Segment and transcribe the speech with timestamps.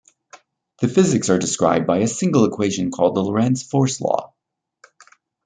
[0.79, 4.33] The physics are described by a single equation called the Lorentz force law.